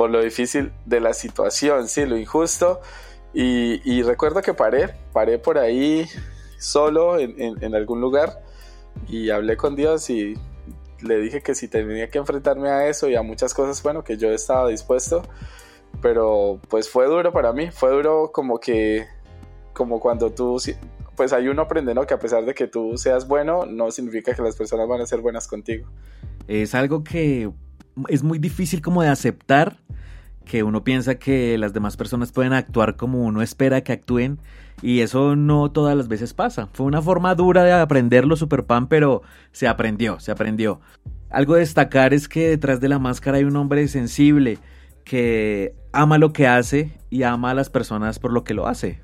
[0.00, 2.80] por lo difícil de la situación, sí, lo injusto.
[3.34, 6.06] Y, recuerdo que paré, paré por ahí
[6.58, 8.42] solo en, algún lugar
[9.08, 10.34] y hablé con Dios y
[11.02, 14.16] le dije que si tenía que enfrentarme a eso y a muchas cosas, bueno, que
[14.16, 15.22] yo estaba dispuesto,
[16.00, 19.06] pero pues fue duro para mí, fue duro como que,
[19.74, 20.58] como cuando tú
[21.20, 22.06] pues ahí uno aprende, ¿no?
[22.06, 25.06] Que a pesar de que tú seas bueno, no significa que las personas van a
[25.06, 25.86] ser buenas contigo.
[26.48, 27.50] Es algo que
[28.08, 29.76] es muy difícil como de aceptar,
[30.46, 34.38] que uno piensa que las demás personas pueden actuar como uno espera que actúen
[34.80, 36.70] y eso no todas las veces pasa.
[36.72, 39.20] Fue una forma dura de aprenderlo Superpan, pero
[39.52, 40.80] se aprendió, se aprendió.
[41.28, 44.56] Algo de destacar es que detrás de la máscara hay un hombre sensible
[45.04, 49.02] que ama lo que hace y ama a las personas por lo que lo hace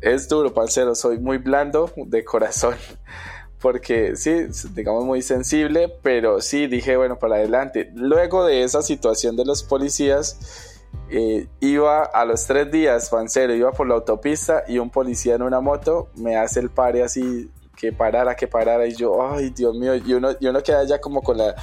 [0.00, 2.74] es duro, parcero, soy muy blando de corazón.
[3.60, 7.90] Porque sí, digamos muy sensible, pero sí dije, bueno, para adelante.
[7.94, 10.74] Luego de esa situación de los policías,
[11.08, 15.42] eh, iba a los tres días, pancero, iba por la autopista y un policía en
[15.42, 19.74] una moto me hace el pare así, que parara, que parara, y yo, ay, Dios
[19.74, 21.54] mío, y uno, y uno queda ya como con, la,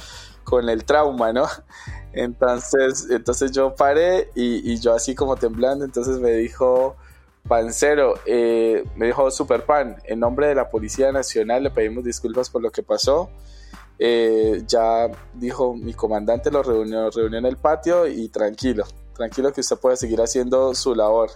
[0.42, 1.46] con el trauma, ¿no?
[2.12, 6.94] Entonces, entonces yo paré y, y yo así como temblando, entonces me dijo
[7.46, 12.62] Pancero, eh, me dijo Superpan, en nombre de la Policía Nacional le pedimos disculpas por
[12.62, 13.30] lo que pasó.
[13.98, 19.60] Eh, ya dijo mi comandante, lo reunió, reunió en el patio y tranquilo, tranquilo que
[19.60, 21.30] usted puede seguir haciendo su labor.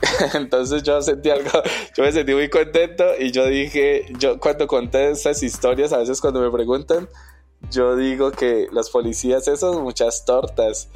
[0.34, 1.50] Entonces yo sentí algo,
[1.96, 6.20] yo me sentí muy contento y yo dije, yo cuando conté esas historias, a veces
[6.20, 7.08] cuando me preguntan,
[7.70, 10.88] yo digo que los policías esos muchas tortas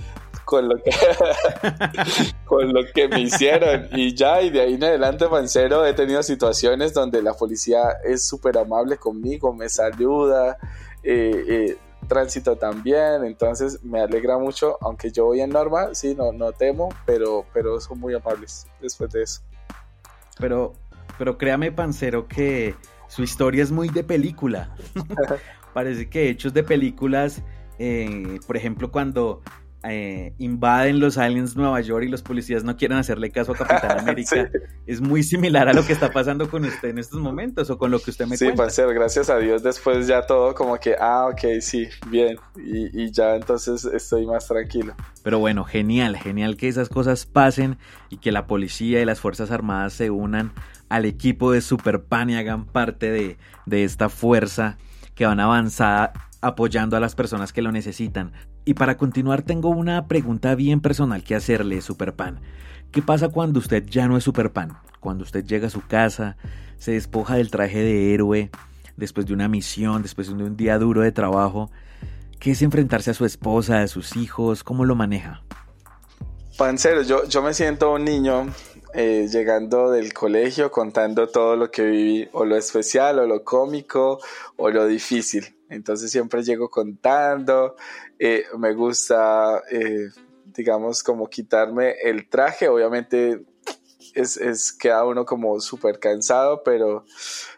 [0.44, 0.90] con lo que
[2.44, 6.22] con lo que me hicieron y ya y de ahí en adelante Mancero he tenido
[6.22, 10.58] situaciones donde la policía es súper amable conmigo me saluda
[11.02, 16.32] eh, eh, tránsito también, entonces me alegra mucho, aunque yo voy en norma, sí, no,
[16.32, 19.42] no temo, pero, pero son muy amables después de eso.
[20.38, 20.74] Pero,
[21.18, 22.74] pero créame, Pancero, que
[23.08, 24.74] su historia es muy de película.
[25.74, 27.42] Parece que hechos de películas,
[27.78, 29.42] eh, por ejemplo, cuando
[29.84, 33.98] eh, invaden los aliens Nueva York y los policías no quieren hacerle caso a Capitán
[34.00, 34.48] América,
[34.86, 37.90] es muy similar a lo que está pasando con usted en estos momentos o con
[37.90, 38.70] lo que usted me sí, cuenta.
[38.70, 43.10] Sí, gracias a Dios después ya todo como que, ah, ok, sí, bien, y, y
[43.10, 44.94] ya entonces estoy más tranquilo.
[45.22, 49.50] Pero bueno, genial, genial que esas cosas pasen y que la policía y las Fuerzas
[49.50, 50.52] Armadas se unan
[50.88, 54.76] al equipo de Super Pan y hagan parte de, de esta fuerza
[55.14, 56.12] que van avanzada
[56.42, 58.32] apoyando a las personas que lo necesitan.
[58.66, 62.40] Y para continuar tengo una pregunta bien personal que hacerle, Superpan.
[62.90, 64.76] ¿Qué pasa cuando usted ya no es Superpan?
[65.00, 66.36] Cuando usted llega a su casa,
[66.76, 68.50] se despoja del traje de héroe,
[68.96, 71.70] después de una misión, después de un día duro de trabajo.
[72.38, 74.64] ¿Qué es enfrentarse a su esposa, a sus hijos?
[74.64, 75.42] ¿Cómo lo maneja?
[76.58, 78.46] Pancero, yo, yo me siento un niño
[78.94, 84.20] eh, llegando del colegio contando todo lo que viví, o lo especial, o lo cómico,
[84.56, 85.56] o lo difícil.
[85.72, 87.76] Entonces siempre llego contando,
[88.18, 90.08] eh, me gusta, eh,
[90.46, 93.44] digamos, como quitarme el traje, obviamente
[94.14, 97.04] es, es queda uno como súper cansado, pero,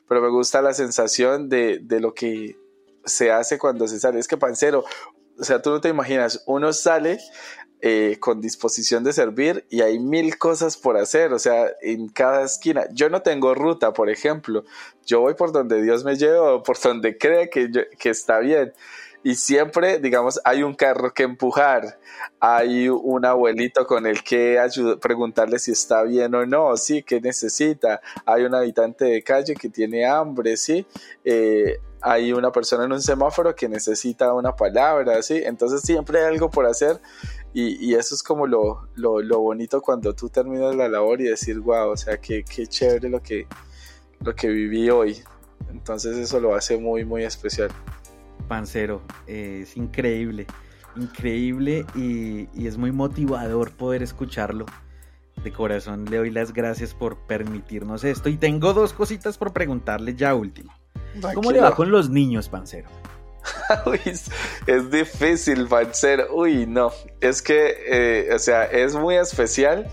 [0.09, 2.57] pero me gusta la sensación de, de lo que
[3.05, 4.19] se hace cuando se sale.
[4.19, 4.85] Es que, pancero,
[5.39, 7.19] o sea, tú no te imaginas, uno sale
[7.87, 12.43] eh, con disposición de servir y hay mil cosas por hacer, o sea, en cada
[12.43, 12.87] esquina.
[12.95, 14.65] Yo no tengo ruta, por ejemplo,
[15.05, 18.73] yo voy por donde Dios me lleva o por donde cree que, que está bien.
[19.23, 21.99] Y siempre, digamos, hay un carro que empujar,
[22.41, 24.59] hay un abuelito con el que
[25.03, 29.69] preguntarle si está bien o no, sí, qué necesita, hay un habitante de calle que
[29.69, 30.87] tiene hambre, sí,
[31.23, 36.27] eh, hay una persona en un semáforo que necesita una palabra, sí, entonces siempre hay
[36.27, 37.01] algo por hacer
[37.57, 41.91] y, eso es como lo, lo, bonito cuando tú terminas la labor y decir, wow,
[41.91, 43.47] o sea, qué, qué chévere lo que,
[44.21, 45.23] lo que viví hoy.
[45.71, 47.71] Entonces eso lo hace muy, muy especial.
[48.49, 50.49] Pancero, eh, es increíble,
[50.97, 54.67] increíble y, y, es muy motivador poder escucharlo.
[55.45, 58.29] De corazón le doy las gracias por permitirnos esto.
[58.29, 60.73] Y tengo dos cositas por preguntarle ya último.
[61.35, 62.89] ¿Cómo le va con los niños, Pancero?
[63.87, 64.01] Uy,
[64.67, 66.29] es difícil, ser.
[66.31, 66.93] Uy, no.
[67.21, 69.87] Es que, eh, o sea, es muy especial,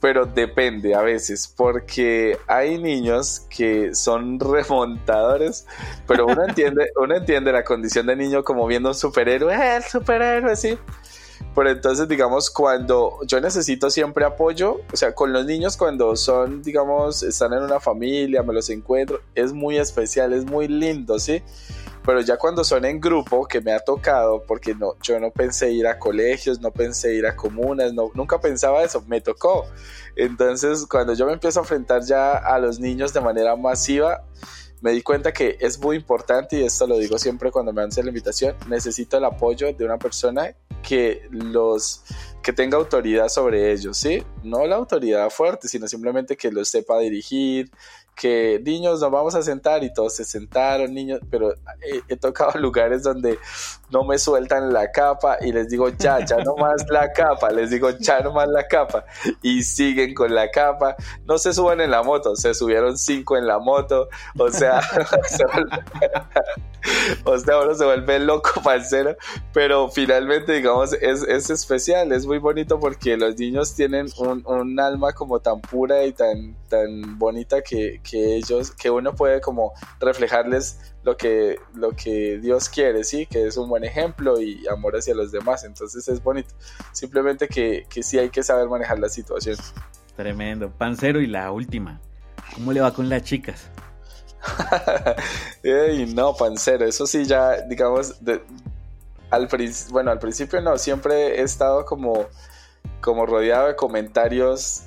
[0.00, 5.66] pero depende a veces, porque hay niños que son remontadores,
[6.06, 9.82] pero uno entiende, uno entiende la condición de niño como viendo un superhéroe, eh, el
[9.82, 10.78] superhéroe, sí.
[11.54, 16.62] Pero entonces, digamos, cuando yo necesito siempre apoyo, o sea, con los niños cuando son,
[16.62, 21.42] digamos, están en una familia, me los encuentro, es muy especial, es muy lindo, ¿sí?
[22.06, 25.72] Pero ya cuando son en grupo, que me ha tocado, porque no, yo no pensé
[25.72, 29.66] ir a colegios, no pensé ir a comunas, no, nunca pensaba eso, me tocó.
[30.14, 34.22] Entonces, cuando yo me empiezo a enfrentar ya a los niños de manera masiva,
[34.80, 38.04] me di cuenta que es muy importante, y esto lo digo siempre cuando me hacen
[38.04, 42.04] la invitación, necesito el apoyo de una persona que los
[42.40, 44.22] que tenga autoridad sobre ellos, ¿sí?
[44.44, 47.72] No la autoridad fuerte, sino simplemente que los sepa dirigir,
[48.16, 51.54] que niños nos vamos a sentar y todos se sentaron, niños, pero
[52.08, 53.38] he, tocado lugares donde
[53.90, 57.70] no me sueltan la capa y les digo ya, ya no más la capa, les
[57.70, 59.04] digo ya no más la capa
[59.42, 63.46] y siguen con la capa, no se suben en la moto, se subieron cinco en
[63.46, 64.80] la moto, o sea,
[67.24, 69.16] o sea, uno se vuelve loco parcero,
[69.52, 74.80] pero finalmente digamos es, es, especial, es muy bonito porque los niños tienen un, un
[74.80, 79.72] alma como tan pura y tan, tan bonita que, que ellos, que uno puede como
[80.00, 84.96] reflejarles lo que, lo que Dios quiere, sí, que es un buen ejemplo y amor
[84.96, 86.54] hacia los demás, entonces es bonito,
[86.92, 89.56] simplemente que, que sí hay que saber manejar la situación.
[90.16, 92.00] Tremendo, Pancero y la última,
[92.54, 93.68] ¿cómo le va con las chicas?
[95.62, 98.16] Ey, no, Pancero, eso sí ya, digamos,
[99.30, 99.48] al,
[99.90, 102.26] bueno, al principio no, siempre he estado como,
[103.00, 104.84] como rodeado de comentarios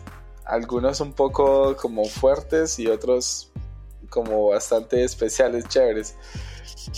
[0.50, 3.52] algunos un poco como fuertes y otros
[4.10, 6.16] como bastante especiales, chéveres.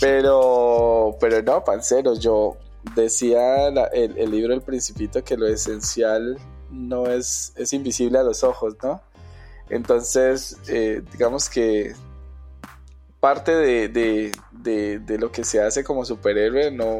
[0.00, 2.56] Pero, pero no, panceros, yo
[2.94, 6.38] decía el, libro El Principito que lo esencial
[6.70, 9.02] no es, es invisible a los ojos, ¿no?
[9.68, 11.94] Entonces, eh, digamos que
[13.20, 16.98] parte de, de, lo que se hace como superhéroe no,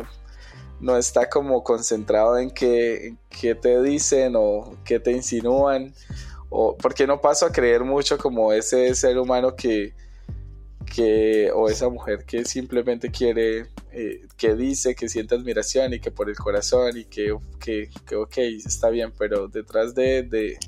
[0.80, 5.94] no está como concentrado en qué, qué te dicen o qué te insinúan
[6.80, 9.94] porque no paso a creer mucho como ese ser humano que,
[10.84, 16.10] que, o esa mujer que simplemente quiere, eh, que dice que siente admiración y que
[16.10, 20.58] por el corazón y que, que, que ok, está bien, pero detrás de, de,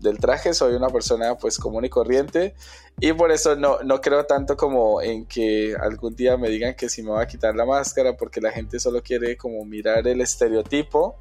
[0.00, 2.54] del traje soy una persona pues común y corriente
[3.00, 6.88] y por eso no, no creo tanto como en que algún día me digan que
[6.88, 10.20] si me va a quitar la máscara porque la gente solo quiere como mirar el
[10.20, 11.16] estereotipo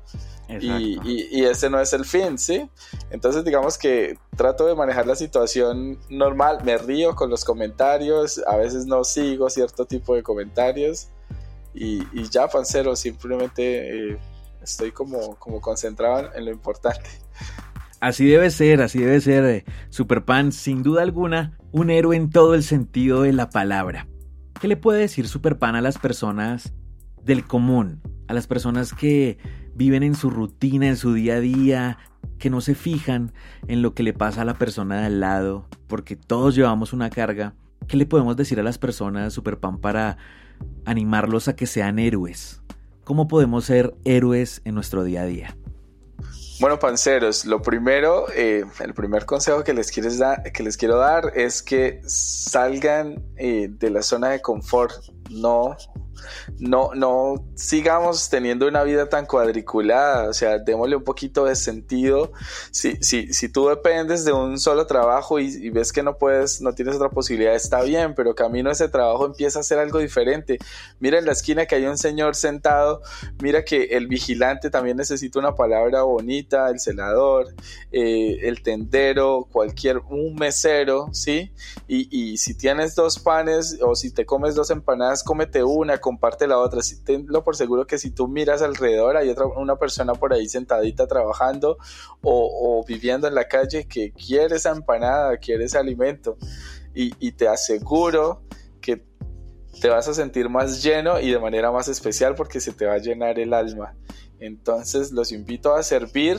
[0.48, 2.70] y, y, ese no es el fin, ¿sí?
[3.10, 8.56] Entonces digamos que trato de manejar la situación normal, me río con los comentarios, a
[8.56, 11.08] veces no sigo cierto tipo de comentarios
[11.74, 14.18] y, y ya, pancero, simplemente eh,
[14.62, 17.10] estoy como, como concentrado en lo importante.
[18.06, 22.54] Así debe ser, así debe ser, eh, Superpan, sin duda alguna, un héroe en todo
[22.54, 24.08] el sentido de la palabra.
[24.62, 26.76] ¿Qué le puede decir Superpan a las personas
[27.24, 29.40] del común, a las personas que
[29.74, 31.98] viven en su rutina, en su día a día,
[32.38, 33.32] que no se fijan
[33.68, 37.10] en lo que le pasa a la persona de al lado, porque todos llevamos una
[37.10, 37.56] carga.
[37.88, 40.18] ¿Qué le podemos decir a las personas, Superpan, para
[40.86, 42.62] animarlos a que sean héroes?
[43.04, 45.58] ¿Cómo podemos ser héroes en nuestro día a día?
[46.60, 50.22] Bueno, panceros, lo primero, eh, el primer consejo que les, quieres
[50.54, 54.94] que les quiero dar es que salgan eh, de la zona de confort.
[55.30, 55.76] No
[56.60, 62.32] no, no sigamos teniendo una vida tan cuadriculada, o sea, démosle un poquito de sentido.
[62.72, 66.74] Si, si, si tú dependes de un solo trabajo y, ves que no puedes, no
[66.74, 70.58] tienes otra posibilidad, está bien, pero camino ese trabajo empieza a hacer algo diferente.
[71.00, 73.02] Mira en la esquina que hay un señor sentado,
[73.42, 77.54] mira que el vigilante también necesita una palabra bonita, el celador,
[77.92, 81.52] eh, el tendero, cualquier, un mesero, ¿sí?
[81.88, 86.46] Y, y si tienes dos panes o si te comes dos empanadas, cómete una, comparte
[86.46, 86.84] la otra.
[86.84, 90.48] Si tenlo por seguro que si tú miras alrededor, hay otra, una persona por ahí
[90.48, 91.80] sentadita trabajando
[92.22, 96.38] o, viviendo en la calle que quiere esa empanada, quiere ese alimento.
[96.94, 98.44] Y, te aseguro
[98.82, 99.04] que
[99.82, 102.94] te vas a sentir más lleno y de manera más especial porque se te va
[102.94, 103.96] a llenar el alma.
[104.40, 106.38] Entonces los invito a servir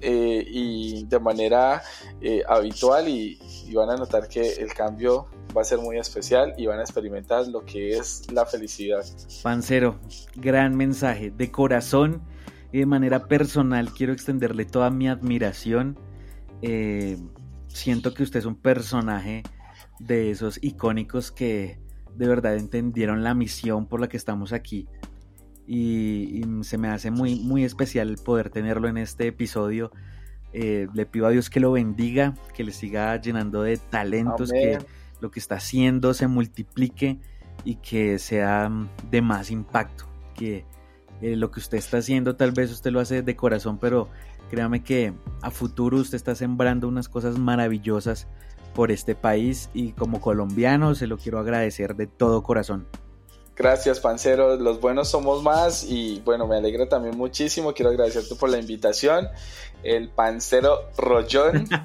[0.00, 1.82] eh, y de manera
[2.20, 3.38] eh, habitual y,
[3.74, 5.26] van a notar que el cambio
[5.56, 9.04] va a ser muy especial y van a experimentar lo que es la felicidad.
[9.42, 9.98] Pancero,
[10.36, 12.22] gran mensaje de corazón
[12.72, 15.98] y de manera personal quiero extenderle toda mi admiración.
[16.62, 17.18] Eh,
[17.66, 19.42] siento que usted es un personaje
[19.98, 21.78] de esos icónicos que
[22.14, 24.88] de verdad entendieron la misión por la que estamos aquí.
[25.68, 29.92] Y, se me hace muy, muy especial poder tenerlo en este episodio.
[30.54, 34.78] Eh, le pido a Dios que lo bendiga, que le siga llenando de talentos, que
[35.20, 37.18] lo que está haciendo se multiplique
[37.64, 40.06] y que sea mm, de más impacto.
[40.34, 40.64] Que
[41.20, 44.08] eh, lo que usted está haciendo tal vez usted lo hace de corazón, pero
[44.50, 45.12] créame que
[45.42, 48.26] a futuro usted está sembrando unas cosas maravillosas
[48.74, 52.86] por este país y como colombiano se lo quiero agradecer de todo corazón.
[53.58, 54.56] Gracias, Pancero.
[54.56, 57.74] Los buenos somos más y bueno, me alegra también muchísimo.
[57.74, 59.26] Quiero agradecerte por la invitación.
[59.82, 61.68] El Pancero Rollón.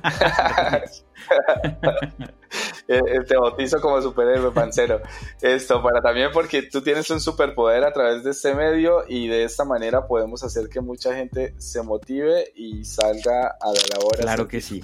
[2.87, 5.01] Eh, eh, te bautizo como superhéroe, Pancero.
[5.41, 9.45] Esto, para también porque tú tienes un superpoder a través de este medio y de
[9.45, 14.17] esta manera podemos hacer que mucha gente se motive y salga a la labor.
[14.17, 14.83] Claro que sí.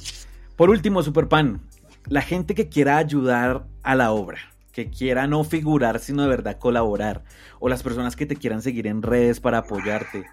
[0.56, 1.62] Por último, Superpan,
[2.08, 4.40] la gente que quiera ayudar a la obra
[4.88, 7.24] quiera no figurar, sino de verdad colaborar,
[7.60, 10.26] o las personas que te quieran seguir en redes para apoyarte.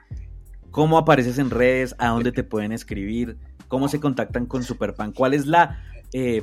[0.70, 1.94] ¿Cómo apareces en redes?
[1.98, 3.38] ¿A dónde te pueden escribir?
[3.68, 5.12] ¿Cómo se contactan con Superpan?
[5.12, 5.82] ¿Cuál es la,
[6.12, 6.42] eh,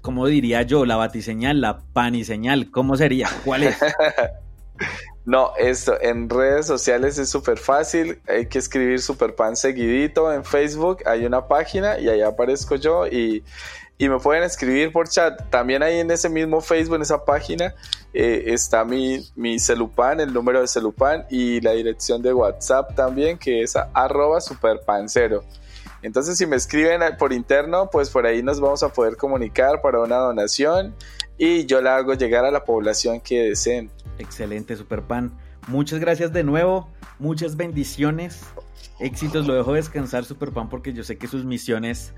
[0.00, 2.70] cómo diría yo, la batiseñal, la paniseñal?
[2.70, 3.28] ¿Cómo sería?
[3.44, 3.78] ¿Cuál es?
[5.24, 8.20] No, esto en redes sociales es súper fácil.
[8.26, 10.98] Hay que escribir Superpan seguidito en Facebook.
[11.06, 13.44] Hay una página y ahí aparezco yo y
[14.02, 15.48] y me pueden escribir por chat.
[15.48, 17.72] También ahí en ese mismo Facebook, en esa página,
[18.12, 23.38] eh, está mi, mi celupan, el número de celupan y la dirección de WhatsApp también,
[23.38, 25.44] que es arroba superpancero.
[26.02, 30.00] Entonces, si me escriben por interno, pues por ahí nos vamos a poder comunicar para
[30.00, 30.96] una donación
[31.38, 33.88] y yo la hago llegar a la población que deseen.
[34.18, 35.30] Excelente, Superpan.
[35.68, 36.88] Muchas gracias de nuevo,
[37.20, 38.40] muchas bendiciones
[39.00, 39.46] éxitos.
[39.46, 42.14] Lo dejo descansar, Superpan, porque yo sé que sus misiones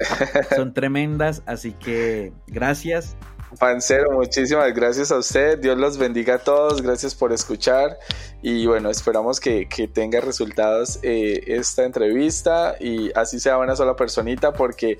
[0.54, 1.42] son tremendas.
[1.46, 3.16] Así que gracias.
[3.58, 5.58] Pancero, muchísimas gracias a usted.
[5.58, 6.82] Dios los bendiga a todos.
[6.82, 7.98] Gracias por escuchar.
[8.42, 14.52] Y bueno, esperamos que, tenga resultados eh, esta entrevista y así sea una sola personita,
[14.52, 14.98] porque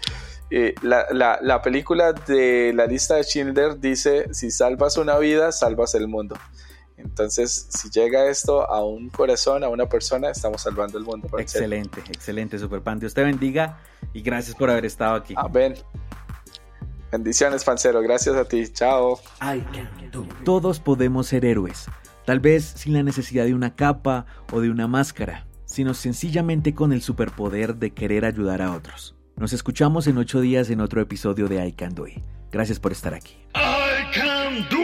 [0.50, 5.94] eh, la, la película de la lista de Schindler dice: si salvas una vida, salvas
[5.94, 6.36] el mundo.
[6.96, 11.28] Entonces, si llega esto a un corazón, a una persona, estamos salvando el mundo.
[11.38, 12.98] Excelente, excelente, Superpan.
[12.98, 13.80] Dios te bendiga
[14.12, 15.34] y gracias por haber estado aquí.
[15.36, 15.74] Amén.
[17.10, 18.00] Bendiciones, Pancero.
[18.00, 18.66] Gracias a ti.
[18.72, 19.20] Chao.
[20.44, 21.86] Todos podemos ser héroes,
[22.24, 26.92] tal vez sin la necesidad de una capa o de una máscara, sino sencillamente con
[26.92, 29.14] el superpoder de querer ayudar a otros.
[29.36, 32.22] Nos escuchamos en ocho días en otro episodio de I Can Do It.
[32.52, 33.36] Gracias por estar aquí.
[33.56, 34.83] I can do